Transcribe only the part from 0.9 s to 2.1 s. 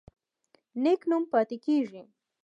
نوم پاتې کیږي